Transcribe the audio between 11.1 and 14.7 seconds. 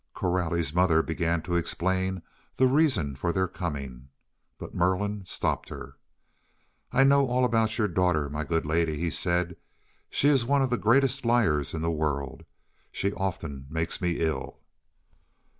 liars in the world. She often makes me ill."